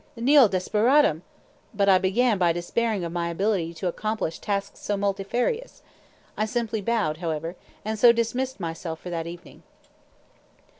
[0.15, 1.21] Nil desperandum;
[1.75, 5.83] but I began by despairing of my ability to accomplish tasks so multifarious.
[6.35, 9.61] I simply bowed, however, and so dismissed myself for that evening.